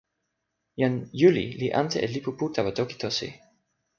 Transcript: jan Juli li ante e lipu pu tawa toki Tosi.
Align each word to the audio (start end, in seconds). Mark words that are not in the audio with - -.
jan 0.81 0.95
Juli 1.21 1.45
li 1.59 1.67
ante 1.81 1.97
e 2.05 2.07
lipu 2.13 2.31
pu 2.37 2.45
tawa 2.55 2.71
toki 2.77 2.95
Tosi. 3.01 3.29